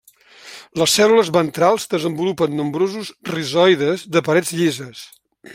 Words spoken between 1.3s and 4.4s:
ventrals desenvolupen nombrosos rizoides de